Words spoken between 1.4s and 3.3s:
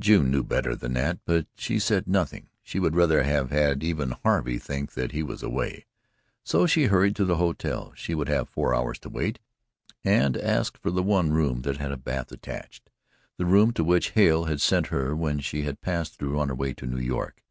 she said nothing. She would rather